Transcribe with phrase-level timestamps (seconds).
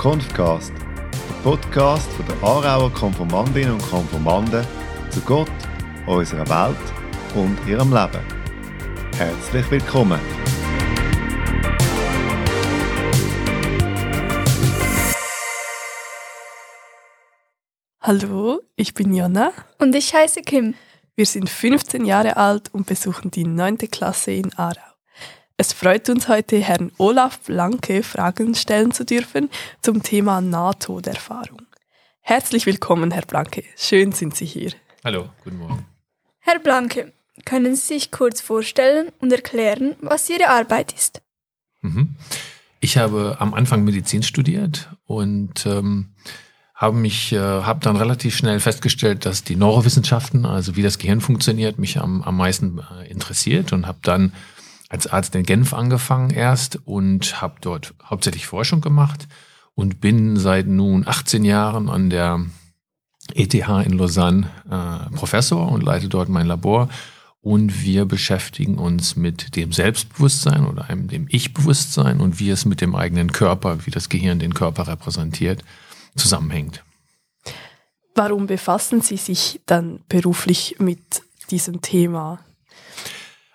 [0.00, 0.72] Konfcast,
[1.12, 4.66] der Podcast von der Aarauer Konformandinnen und Konformanden
[5.10, 5.50] zu Gott,
[6.06, 6.78] unserer Welt
[7.34, 8.24] und ihrem Leben.
[9.18, 10.18] Herzlich willkommen!
[18.00, 19.52] Hallo, ich bin Jonna.
[19.76, 20.76] Und ich heiße Kim.
[21.14, 23.76] Wir sind 15 Jahre alt und besuchen die 9.
[23.90, 24.89] Klasse in Aarau.
[25.60, 29.50] Es freut uns heute, Herrn Olaf Blanke Fragen stellen zu dürfen
[29.82, 31.60] zum Thema Nahtoderfahrung.
[32.22, 33.64] Herzlich willkommen, Herr Blanke.
[33.76, 34.72] Schön sind Sie hier.
[35.04, 35.84] Hallo, guten Morgen.
[36.38, 37.12] Herr Blanke,
[37.44, 41.20] können Sie sich kurz vorstellen und erklären, was Ihre Arbeit ist?
[41.82, 42.16] Mhm.
[42.80, 46.14] Ich habe am Anfang Medizin studiert und ähm,
[46.74, 51.20] habe mich, äh, habe dann relativ schnell festgestellt, dass die Neurowissenschaften, also wie das Gehirn
[51.20, 54.32] funktioniert, mich am, am meisten äh, interessiert und habe dann
[54.90, 59.28] als Arzt in Genf angefangen erst und habe dort hauptsächlich Forschung gemacht
[59.74, 62.44] und bin seit nun 18 Jahren an der
[63.34, 66.88] ETH in Lausanne äh, Professor und leite dort mein Labor.
[67.40, 72.82] Und wir beschäftigen uns mit dem Selbstbewusstsein oder einem dem Ich-Bewusstsein und wie es mit
[72.82, 75.62] dem eigenen Körper, wie das Gehirn den Körper repräsentiert,
[76.16, 76.84] zusammenhängt.
[78.14, 82.40] Warum befassen Sie sich dann beruflich mit diesem Thema?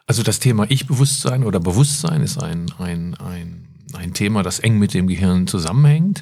[0.08, 4.94] Also das Thema Ich-Bewusstsein oder Bewusstsein ist ein, ein, ein, ein Thema, das eng mit
[4.94, 6.22] dem Gehirn zusammenhängt.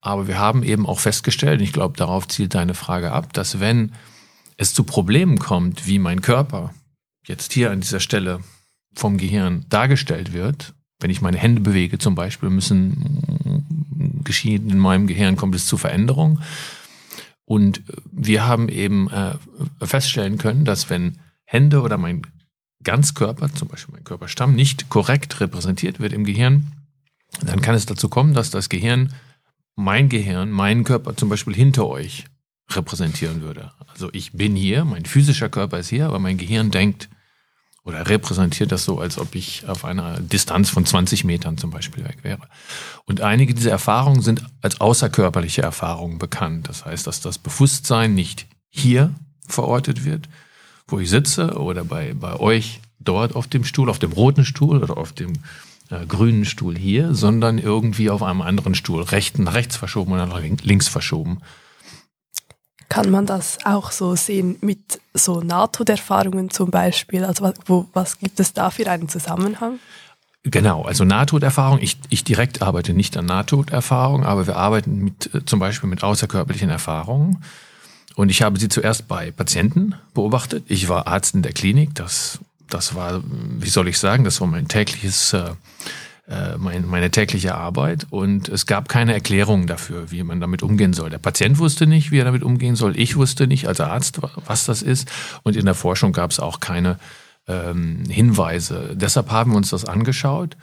[0.00, 3.92] Aber wir haben eben auch festgestellt, ich glaube, darauf zielt deine Frage ab, dass wenn
[4.56, 6.72] es zu Problemen kommt, wie mein Körper
[7.26, 8.40] jetzt hier an dieser Stelle
[8.94, 15.06] vom Gehirn dargestellt wird, wenn ich meine Hände bewege zum Beispiel, müssen geschehen in meinem
[15.06, 16.40] Gehirn, kommt es zu Veränderungen.
[17.44, 19.34] Und wir haben eben äh,
[19.82, 22.22] feststellen können, dass wenn Hände oder mein
[22.84, 26.72] Ganzkörper, zum Beispiel mein Körperstamm, nicht korrekt repräsentiert wird im Gehirn,
[27.42, 29.12] dann kann es dazu kommen, dass das Gehirn,
[29.76, 32.24] mein Gehirn, meinen Körper zum Beispiel hinter euch
[32.70, 33.72] repräsentieren würde.
[33.88, 37.08] Also ich bin hier, mein physischer Körper ist hier, aber mein Gehirn denkt
[37.84, 42.04] oder repräsentiert das so, als ob ich auf einer Distanz von 20 Metern zum Beispiel
[42.04, 42.48] weg wäre.
[43.04, 46.68] Und einige dieser Erfahrungen sind als außerkörperliche Erfahrungen bekannt.
[46.68, 49.14] Das heißt, dass das Bewusstsein nicht hier
[49.46, 50.28] verortet wird,
[50.86, 54.82] wo ich sitze oder bei, bei euch dort auf dem Stuhl, auf dem roten Stuhl
[54.82, 55.34] oder auf dem
[55.90, 60.40] äh, grünen Stuhl hier, sondern irgendwie auf einem anderen Stuhl, rechten, rechts verschoben oder nach
[60.40, 61.40] links verschoben.
[62.88, 67.24] Kann man das auch so sehen mit so Nahtoderfahrungen zum Beispiel?
[67.24, 69.78] Also wo, was gibt es da für einen Zusammenhang?
[70.44, 71.80] Genau, also Nahtoderfahrung.
[71.80, 76.02] Ich, ich direkt arbeite nicht an Nahtoderfahrung, aber wir arbeiten mit, äh, zum Beispiel mit
[76.02, 77.42] außerkörperlichen Erfahrungen.
[78.16, 80.64] Und ich habe sie zuerst bei Patienten beobachtet.
[80.68, 81.94] Ich war Arzt in der Klinik.
[81.94, 82.38] Das,
[82.68, 85.50] das war, wie soll ich sagen, das war mein tägliches, äh,
[86.28, 88.06] äh mein, meine tägliche Arbeit.
[88.10, 91.10] Und es gab keine Erklärung dafür, wie man damit umgehen soll.
[91.10, 92.98] Der Patient wusste nicht, wie er damit umgehen soll.
[92.98, 95.10] Ich wusste nicht als Arzt, was das ist.
[95.42, 96.98] Und in der Forschung gab es auch keine
[97.48, 98.94] ähm, Hinweise.
[98.94, 100.56] Deshalb haben wir uns das angeschaut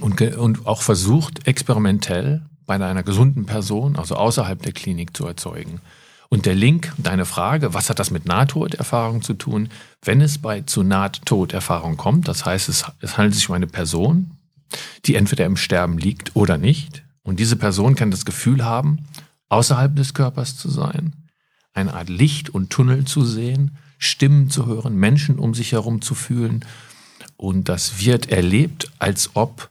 [0.00, 5.80] und, und auch versucht, experimentell bei einer gesunden Person, also außerhalb der Klinik, zu erzeugen.
[6.30, 9.70] Und der Link, deine Frage, was hat das mit Nahtoderfahrung zu tun?
[10.02, 14.32] Wenn es bei zu Nahtoderfahrung kommt, das heißt, es, es handelt sich um eine Person,
[15.06, 17.02] die entweder im Sterben liegt oder nicht.
[17.22, 19.06] Und diese Person kann das Gefühl haben,
[19.48, 21.14] außerhalb des Körpers zu sein,
[21.72, 26.14] eine Art Licht und Tunnel zu sehen, Stimmen zu hören, Menschen um sich herum zu
[26.14, 26.64] fühlen.
[27.36, 29.70] Und das wird erlebt, als ob,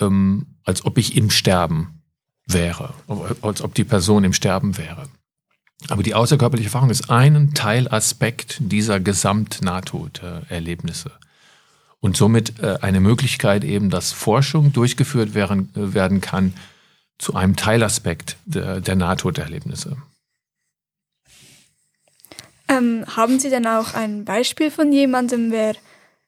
[0.00, 2.02] ähm, als ob ich im Sterben
[2.46, 2.94] wäre,
[3.42, 5.08] als ob die Person im Sterben wäre.
[5.88, 11.10] Aber die außerkörperliche Erfahrung ist ein Teilaspekt dieser Gesamt-Nahtoderlebnisse.
[12.00, 16.54] Und somit äh, eine Möglichkeit eben, dass Forschung durchgeführt werden, äh, werden kann
[17.18, 19.96] zu einem Teilaspekt der, der Nahtoderlebnisse.
[22.68, 25.74] Ähm, haben Sie denn auch ein Beispiel von jemandem, wer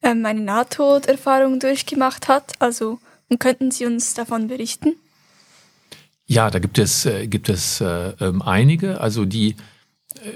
[0.02, 2.52] ähm, eine Nahtoderfahrung durchgemacht hat?
[2.58, 4.96] Also, und könnten Sie uns davon berichten?
[6.26, 9.50] Ja, da gibt es, äh, gibt es äh, ähm, einige, also die
[10.17, 10.32] äh,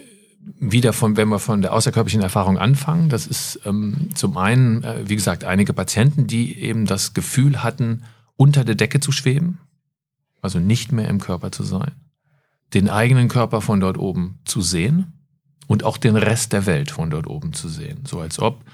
[0.59, 5.09] wieder von, wenn wir von der außerkörperlichen Erfahrung anfangen, das ist ähm, zum einen, äh,
[5.09, 8.05] wie gesagt, einige Patienten, die eben das Gefühl hatten,
[8.37, 9.59] unter der Decke zu schweben,
[10.41, 11.93] also nicht mehr im Körper zu sein,
[12.73, 15.13] den eigenen Körper von dort oben zu sehen
[15.67, 18.65] und auch den Rest der Welt von dort oben zu sehen, so als ob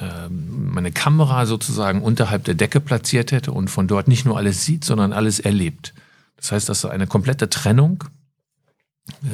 [0.00, 4.64] ähm, meine Kamera sozusagen unterhalb der Decke platziert hätte und von dort nicht nur alles
[4.64, 5.94] sieht, sondern alles erlebt.
[6.38, 8.04] Das heißt, dass eine komplette Trennung,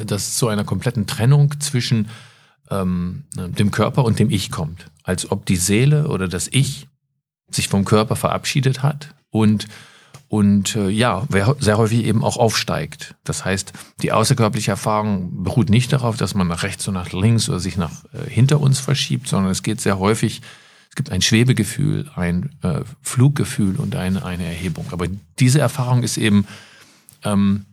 [0.06, 2.08] dass zu einer kompletten Trennung zwischen
[2.70, 4.90] ähm, dem Körper und dem Ich kommt.
[5.02, 6.88] Als ob die Seele oder das Ich
[7.50, 9.66] sich vom Körper verabschiedet hat und,
[10.28, 11.26] und äh, ja,
[11.60, 13.14] sehr häufig eben auch aufsteigt.
[13.22, 13.72] Das heißt,
[14.02, 17.76] die außerkörperliche Erfahrung beruht nicht darauf, dass man nach rechts und nach links oder sich
[17.76, 20.40] nach äh, hinter uns verschiebt, sondern es geht sehr häufig,
[20.88, 24.86] es gibt ein Schwebegefühl, ein äh, Fluggefühl und eine, eine Erhebung.
[24.90, 25.06] Aber
[25.38, 26.46] diese Erfahrung ist eben
[27.24, 27.66] ähm,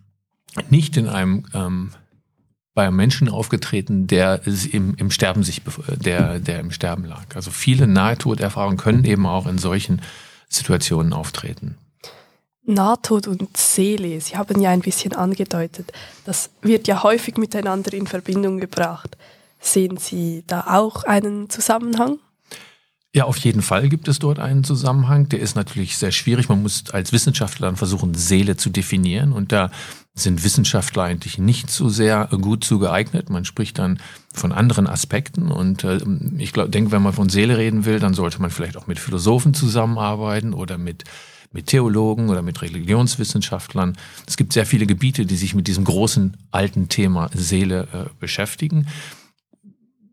[0.69, 1.91] nicht in einem ähm,
[2.73, 7.35] bei einem Menschen aufgetreten, der im, im Sterben sich, der, der im Sterben lag.
[7.35, 10.01] Also viele Nahtoderfahrungen können eben auch in solchen
[10.47, 11.77] Situationen auftreten.
[12.63, 15.91] Nahtod und Seele, Sie haben ja ein bisschen angedeutet,
[16.25, 19.17] das wird ja häufig miteinander in Verbindung gebracht.
[19.59, 22.19] Sehen Sie da auch einen Zusammenhang?
[23.13, 25.27] Ja, auf jeden Fall gibt es dort einen Zusammenhang.
[25.27, 26.47] Der ist natürlich sehr schwierig.
[26.47, 29.33] Man muss als Wissenschaftler dann versuchen, Seele zu definieren.
[29.33, 29.69] Und da
[30.13, 33.29] sind Wissenschaftler eigentlich nicht so sehr gut zu geeignet.
[33.29, 33.99] Man spricht dann
[34.33, 35.51] von anderen Aspekten.
[35.51, 35.99] Und äh,
[36.37, 39.53] ich denke, wenn man von Seele reden will, dann sollte man vielleicht auch mit Philosophen
[39.53, 41.03] zusammenarbeiten oder mit
[41.53, 43.97] mit Theologen oder mit Religionswissenschaftlern.
[44.25, 48.87] Es gibt sehr viele Gebiete, die sich mit diesem großen alten Thema Seele äh, beschäftigen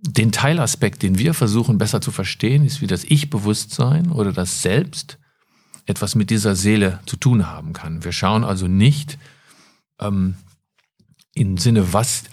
[0.01, 5.19] den Teilaspekt, den wir versuchen besser zu verstehen, ist, wie das Ich-Bewusstsein oder das Selbst
[5.87, 8.05] etwas mit dieser Seele zu tun haben kann.
[8.05, 9.19] Wir schauen also nicht
[10.01, 10.37] ähm,
[11.35, 12.25] im Sinne, was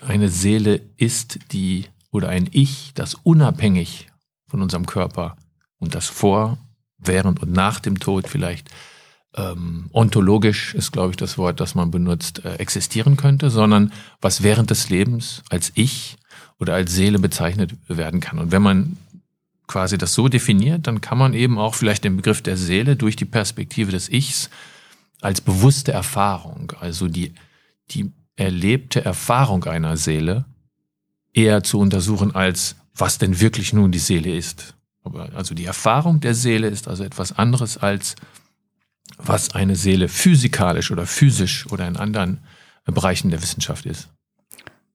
[0.00, 4.08] eine Seele ist, die oder ein Ich, das unabhängig
[4.46, 5.36] von unserem Körper
[5.78, 6.58] und das vor,
[6.98, 8.70] während und nach dem Tod vielleicht
[9.34, 14.42] ähm, ontologisch ist, glaube ich, das Wort, das man benutzt, äh, existieren könnte, sondern was
[14.42, 16.18] während des Lebens als Ich
[16.62, 18.38] oder als Seele bezeichnet werden kann.
[18.38, 18.96] Und wenn man
[19.66, 23.16] quasi das so definiert, dann kann man eben auch vielleicht den Begriff der Seele durch
[23.16, 24.48] die Perspektive des Ichs
[25.20, 27.34] als bewusste Erfahrung, also die,
[27.90, 30.44] die erlebte Erfahrung einer Seele,
[31.32, 34.74] eher zu untersuchen als was denn wirklich nun die Seele ist.
[35.34, 38.14] Also die Erfahrung der Seele ist also etwas anderes als
[39.18, 42.38] was eine Seele physikalisch oder physisch oder in anderen
[42.84, 44.08] Bereichen der Wissenschaft ist.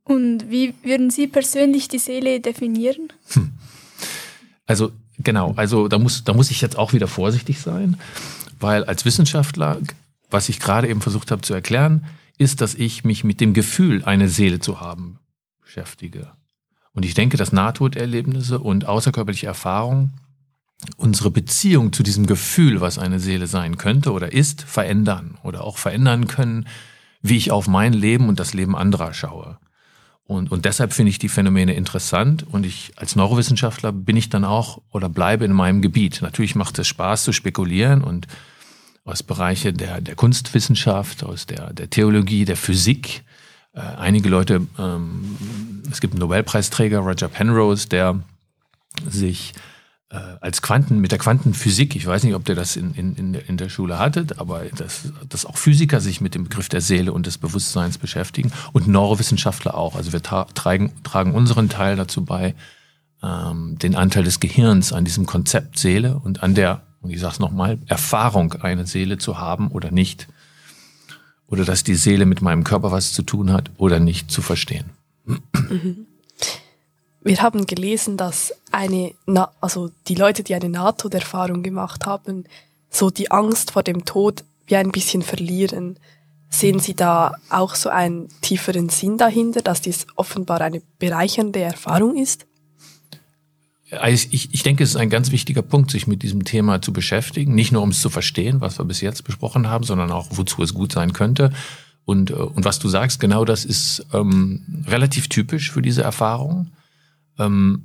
[0.07, 3.12] Und wie würden Sie persönlich die Seele definieren?
[3.30, 3.51] Hm.
[4.65, 7.98] Also genau, also da muss, da muss ich jetzt auch wieder vorsichtig sein,
[8.59, 9.80] weil als Wissenschaftler,
[10.30, 12.06] was ich gerade eben versucht habe zu erklären,
[12.38, 15.19] ist, dass ich mich mit dem Gefühl, eine Seele zu haben,
[15.62, 16.31] beschäftige.
[16.94, 20.13] Und ich denke, dass Nahtoderlebnisse und außerkörperliche Erfahrungen
[20.95, 25.77] unsere Beziehung zu diesem Gefühl, was eine Seele sein könnte oder ist, verändern oder auch
[25.77, 26.68] verändern können,
[27.21, 29.57] wie ich auf mein Leben und das Leben anderer schaue.
[30.27, 34.44] Und, und deshalb finde ich die Phänomene interessant und ich als Neurowissenschaftler bin ich dann
[34.44, 36.21] auch oder bleibe in meinem Gebiet.
[36.21, 38.27] Natürlich macht es Spaß zu spekulieren und
[39.06, 43.24] aus Bereiche der, der Kunstwissenschaft, aus der, der Theologie, der Physik.
[43.74, 45.38] Äh, einige Leute, ähm,
[45.89, 48.21] es gibt einen Nobelpreisträger, Roger Penrose, der
[49.09, 49.53] sich
[50.09, 53.68] als Quanten, mit der Quantenphysik, ich weiß nicht, ob der das in, in, in, der,
[53.68, 57.38] Schule hattet, aber dass, dass auch Physiker sich mit dem Begriff der Seele und des
[57.38, 59.95] Bewusstseins beschäftigen und Neurowissenschaftler auch.
[59.95, 62.56] Also wir tra tragen, tragen unseren Teil dazu bei,
[63.21, 67.33] ähm, den Anteil des Gehirns an diesem Konzept Seele und an der, und ich sage
[67.33, 70.30] es nochmal, Erfahrung, eine Seele zu haben oder nicht.
[71.48, 74.92] Oder dass die Seele mit meinem Körper was zu tun hat oder nicht zu verstehen.
[75.25, 76.06] Mhm.
[77.21, 79.13] Wir haben gelesen, dass eine,
[79.59, 82.45] also die Leute, die eine NATO-Erfahrung gemacht haben,
[82.89, 86.00] so die Angst vor dem Tod wie ein bisschen verlieren.
[86.50, 92.15] Sehen Sie da auch so einen tieferen Sinn dahinter, dass dies offenbar eine bereichernde Erfahrung
[92.15, 92.45] ist?
[93.91, 96.91] Also ich, ich denke, es ist ein ganz wichtiger Punkt, sich mit diesem Thema zu
[96.91, 97.55] beschäftigen.
[97.55, 100.62] Nicht nur, um es zu verstehen, was wir bis jetzt besprochen haben, sondern auch, wozu
[100.63, 101.51] es gut sein könnte.
[102.05, 106.71] Und, äh, und was du sagst, genau das ist ähm, relativ typisch für diese Erfahrung
[107.39, 107.84] ähm,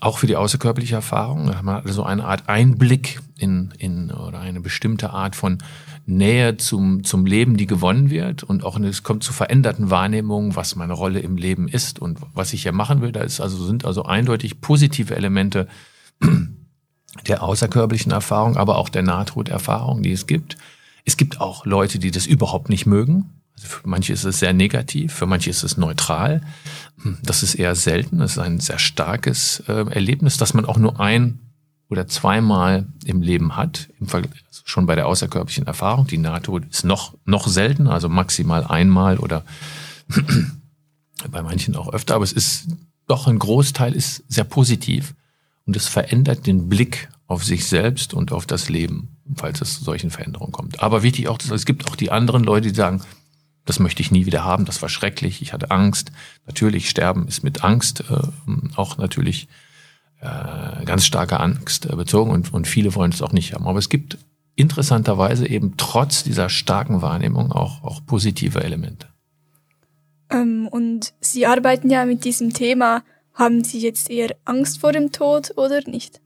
[0.00, 1.46] auch für die außerkörperliche Erfahrung.
[1.46, 5.58] Da haben wir also eine Art Einblick in, in oder eine bestimmte Art von
[6.06, 8.42] Nähe zum, zum Leben, die gewonnen wird.
[8.42, 12.52] Und auch es kommt zu veränderten Wahrnehmungen, was meine Rolle im Leben ist und was
[12.52, 13.12] ich hier machen will.
[13.12, 15.68] Da ist also, sind also eindeutig positive Elemente
[17.26, 20.56] der außerkörperlichen Erfahrung, aber auch der Nahtoderfahrung, die es gibt.
[21.04, 23.39] Es gibt auch Leute, die das überhaupt nicht mögen.
[23.62, 26.42] Für manche ist es sehr negativ, für manche ist es neutral.
[27.02, 28.18] Hm, das ist eher selten.
[28.18, 31.38] Das ist ein sehr starkes äh, Erlebnis, das man auch nur ein
[31.88, 36.06] oder zweimal im Leben hat, im Vergleich, also schon bei der außerkörperlichen Erfahrung.
[36.06, 39.44] Die NATO ist noch, noch selten, also maximal einmal oder
[41.30, 42.68] bei manchen auch öfter, aber es ist
[43.08, 45.14] doch ein Großteil ist sehr positiv
[45.66, 49.84] und es verändert den Blick auf sich selbst und auf das Leben, falls es zu
[49.84, 50.80] solchen Veränderungen kommt.
[50.80, 53.02] Aber wichtig auch, es gibt auch die anderen Leute, die sagen,
[53.64, 56.12] das möchte ich nie wieder haben, das war schrecklich, ich hatte Angst.
[56.46, 59.48] Natürlich, Sterben ist mit Angst äh, auch natürlich
[60.20, 63.66] äh, ganz starke Angst äh, bezogen und, und viele wollen es auch nicht haben.
[63.66, 64.18] Aber es gibt
[64.54, 69.08] interessanterweise eben trotz dieser starken Wahrnehmung auch, auch positive Elemente.
[70.30, 73.02] Ähm, und Sie arbeiten ja mit diesem Thema.
[73.34, 76.20] Haben Sie jetzt eher Angst vor dem Tod oder nicht?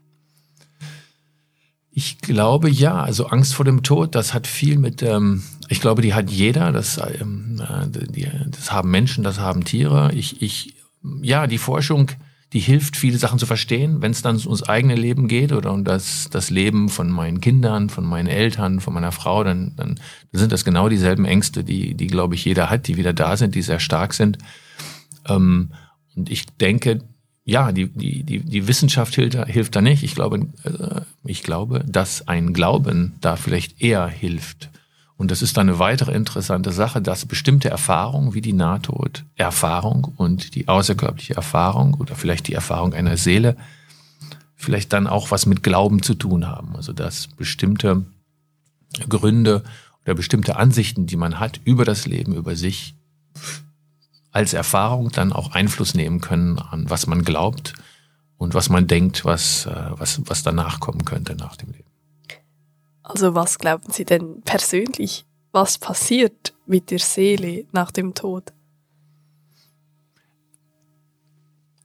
[1.97, 6.03] Ich glaube ja, also Angst vor dem Tod, das hat viel mit, ähm, ich glaube,
[6.03, 10.13] die hat jeder, das, ähm, äh, die, das haben Menschen, das haben Tiere.
[10.13, 10.75] Ich, ich,
[11.23, 12.11] ja, die Forschung,
[12.53, 15.85] die hilft, viele Sachen zu verstehen, wenn es dann ums eigene Leben geht oder um
[15.85, 20.01] das, das Leben von meinen Kindern, von meinen Eltern, von meiner Frau, dann, dann
[20.33, 23.55] sind das genau dieselben Ängste, die, die glaube ich, jeder hat, die wieder da sind,
[23.55, 24.39] die sehr stark sind.
[25.29, 25.71] Ähm,
[26.17, 27.05] und ich denke,
[27.45, 30.03] ja, die, die, die, die Wissenschaft hilft, hilft da nicht.
[30.03, 34.71] Ich glaube, äh, ich glaube, dass ein Glauben da vielleicht eher hilft.
[35.17, 40.55] Und das ist dann eine weitere interessante Sache, dass bestimmte Erfahrungen wie die Nahtoderfahrung und
[40.55, 43.57] die außerkörperliche Erfahrung oder vielleicht die Erfahrung einer Seele
[44.57, 46.75] vielleicht dann auch was mit Glauben zu tun haben.
[46.75, 48.05] Also dass bestimmte
[49.09, 49.63] Gründe
[50.05, 52.95] oder bestimmte Ansichten, die man hat über das Leben, über sich,
[54.35, 57.73] als Erfahrung dann auch Einfluss nehmen können an was man glaubt
[58.37, 61.89] und was man denkt, was, äh, was, was danach kommen könnte nach dem Leben.
[63.05, 68.53] Also was glauben Sie denn persönlich, was passiert mit der Seele nach dem Tod?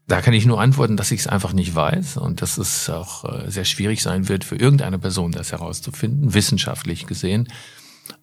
[0.08, 3.25] Da kann ich nur antworten, dass ich es einfach nicht weiß und dass es auch
[3.25, 7.48] äh, sehr schwierig sein wird für irgendeine Person, das herauszufinden, wissenschaftlich gesehen.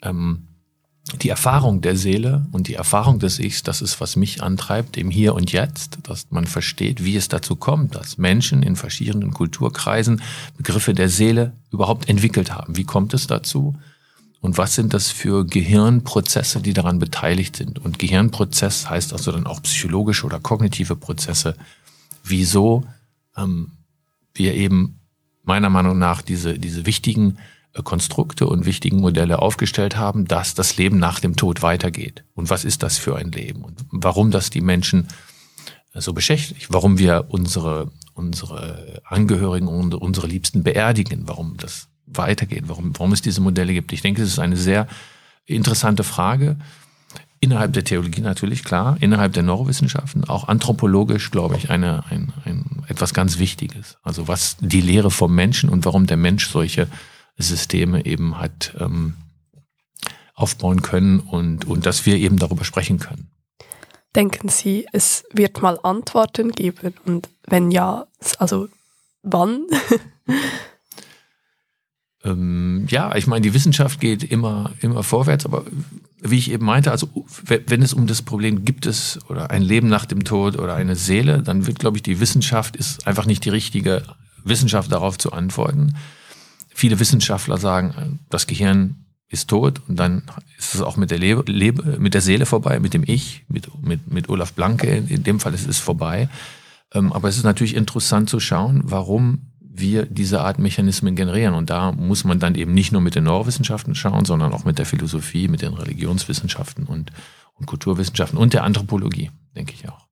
[0.02, 0.48] Ähm,
[1.14, 5.08] die Erfahrung der Seele und die Erfahrung des Ichs, das ist, was mich antreibt im
[5.08, 10.20] Hier und Jetzt, dass man versteht, wie es dazu kommt, dass Menschen in verschiedenen Kulturkreisen
[10.56, 12.76] Begriffe der Seele überhaupt entwickelt haben.
[12.76, 13.76] Wie kommt es dazu?
[14.40, 17.78] Und was sind das für Gehirnprozesse, die daran beteiligt sind?
[17.78, 21.56] Und Gehirnprozess heißt also dann auch psychologische oder kognitive Prozesse.
[22.24, 22.84] Wieso
[23.36, 23.72] ähm,
[24.34, 24.98] wir eben
[25.44, 27.38] meiner Meinung nach diese, diese wichtigen
[27.82, 32.24] Konstrukte und wichtigen Modelle aufgestellt haben, dass das Leben nach dem Tod weitergeht.
[32.34, 33.64] Und was ist das für ein Leben?
[33.64, 35.08] Und warum das die Menschen
[35.94, 36.66] so beschäftigt?
[36.70, 41.22] Warum wir unsere, unsere Angehörigen und unsere Liebsten beerdigen?
[41.26, 42.64] Warum das weitergeht?
[42.66, 43.92] Warum, warum es diese Modelle gibt?
[43.92, 44.86] Ich denke, es ist eine sehr
[45.44, 46.56] interessante Frage.
[47.38, 48.96] Innerhalb der Theologie natürlich, klar.
[49.00, 53.98] Innerhalb der Neurowissenschaften, auch anthropologisch, glaube ich, eine, ein, ein, etwas ganz Wichtiges.
[54.02, 56.88] Also was die Lehre vom Menschen und warum der Mensch solche
[57.38, 59.14] Systeme eben hat ähm,
[60.34, 63.30] aufbauen können und, und dass wir eben darüber sprechen können.
[64.14, 68.06] Denken Sie, es wird mal Antworten geben und wenn ja,
[68.38, 68.68] also
[69.22, 69.66] wann?
[72.24, 75.64] ähm, ja, ich meine, die Wissenschaft geht immer, immer vorwärts, aber
[76.20, 77.08] wie ich eben meinte, also
[77.44, 80.96] wenn es um das Problem gibt es oder ein Leben nach dem Tod oder eine
[80.96, 84.02] Seele, dann wird, glaube ich, die Wissenschaft ist einfach nicht die richtige
[84.44, 85.94] Wissenschaft darauf zu antworten
[86.76, 90.22] viele Wissenschaftler sagen, das Gehirn ist tot und dann
[90.58, 93.66] ist es auch mit der, Lebe, Lebe, mit der Seele vorbei, mit dem Ich, mit,
[93.82, 96.28] mit, mit Olaf Blanke, in dem Fall ist es vorbei.
[96.92, 101.54] Ähm, aber es ist natürlich interessant zu schauen, warum wir diese Art Mechanismen generieren.
[101.54, 104.78] Und da muss man dann eben nicht nur mit den Neurowissenschaften schauen, sondern auch mit
[104.78, 107.10] der Philosophie, mit den Religionswissenschaften und,
[107.54, 110.06] und Kulturwissenschaften und der Anthropologie, denke ich auch.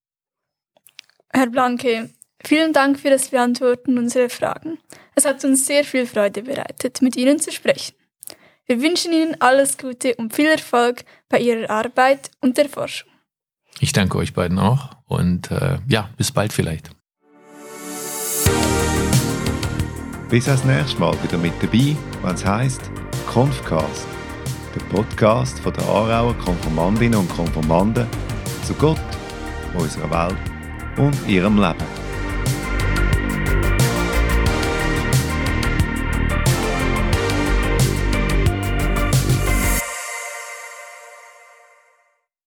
[1.31, 2.11] Herr Blanke,
[2.47, 4.79] vielen Dank für das Beantworten unserer Fragen.
[5.15, 7.95] Es hat uns sehr viel Freude bereitet, mit Ihnen zu sprechen.
[8.67, 13.11] Wir wünschen Ihnen alles Gute und viel Erfolg bei Ihrer Arbeit und der Forschung.
[13.81, 16.91] Ich danke euch beiden auch und äh, ja, bis bald vielleicht.
[20.31, 22.91] Bis das nächste Mal wieder mit dabei, wenn es heisst
[23.27, 24.07] Konfcast,
[24.75, 28.07] der Podcast von der Aarauer Konformandinnen und Konformanden
[28.65, 28.99] zu Gott,
[29.75, 30.39] unserer Welt
[30.97, 32.04] und ihrem Leben.